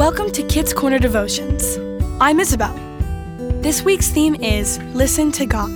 [0.00, 1.76] Welcome to Kids Corner Devotions.
[2.22, 2.72] I'm Isabel.
[3.60, 5.68] This week's theme is Listen to God.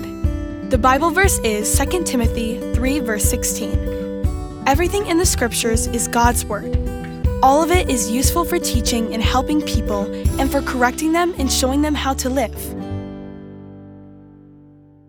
[0.70, 4.64] The Bible verse is 2 Timothy 3, verse 16.
[4.66, 6.74] Everything in the scriptures is God's Word.
[7.42, 10.04] All of it is useful for teaching and helping people
[10.40, 12.56] and for correcting them and showing them how to live.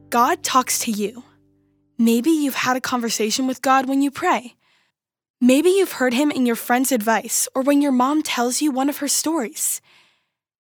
[0.10, 1.24] God talks to you.
[1.98, 4.56] Maybe you've had a conversation with God when you pray.
[5.42, 8.88] Maybe you've heard him in your friend's advice or when your mom tells you one
[8.88, 9.82] of her stories.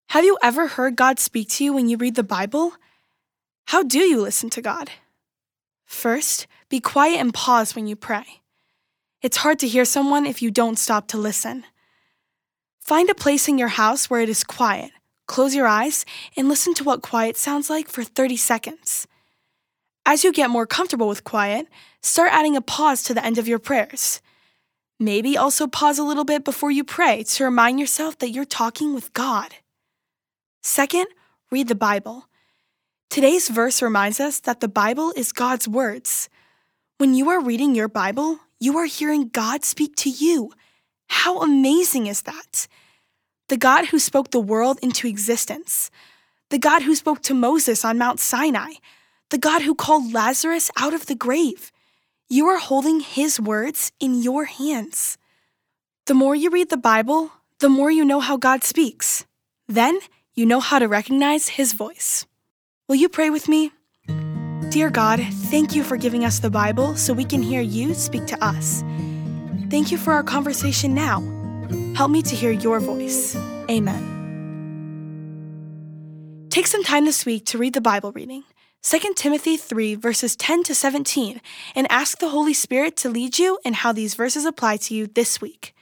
[0.09, 2.73] Have you ever heard God speak to you when you read the Bible?
[3.67, 4.91] How do you listen to God?
[5.85, 8.41] First, be quiet and pause when you pray.
[9.21, 11.63] It's hard to hear someone if you don't stop to listen.
[12.79, 14.91] Find a place in your house where it is quiet.
[15.25, 19.07] Close your eyes and listen to what quiet sounds like for 30 seconds.
[20.05, 21.65] As you get more comfortable with quiet,
[22.01, 24.21] start adding a pause to the end of your prayers.
[24.99, 28.93] Maybe also pause a little bit before you pray to remind yourself that you're talking
[28.95, 29.55] with God.
[30.63, 31.07] Second,
[31.51, 32.27] read the Bible.
[33.09, 36.29] Today's verse reminds us that the Bible is God's words.
[36.97, 40.51] When you are reading your Bible, you are hearing God speak to you.
[41.07, 42.67] How amazing is that?
[43.49, 45.91] The God who spoke the world into existence,
[46.49, 48.75] the God who spoke to Moses on Mount Sinai,
[49.29, 51.71] the God who called Lazarus out of the grave.
[52.27, 55.19] You are holding His words in your hands.
[56.07, 59.25] The more you read the Bible, the more you know how God speaks.
[59.67, 59.99] Then
[60.33, 62.25] you know how to recognize His voice.
[62.87, 63.73] Will you pray with me?
[64.71, 65.19] Dear God,
[65.51, 68.83] thank you for giving us the Bible so we can hear you speak to us.
[69.69, 71.21] Thank you for our conversation now.
[71.95, 73.35] Help me to hear your voice.
[73.69, 74.01] Amen.
[76.49, 78.45] Take some time this week to read the Bible reading.
[78.85, 81.41] 2 Timothy 3, verses 10 to 17,
[81.73, 85.07] and ask the Holy Spirit to lead you in how these verses apply to you
[85.07, 85.73] this week.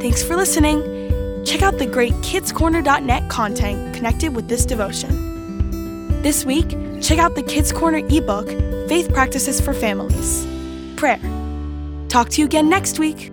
[0.00, 0.80] Thanks for listening.
[1.44, 6.22] Check out the great kidscorner.net content connected with this devotion.
[6.22, 6.70] This week,
[7.02, 8.48] check out the Kids Corner ebook,
[8.88, 10.46] Faith Practices for Families.
[10.96, 11.20] Prayer.
[12.08, 13.30] Talk to you again next week.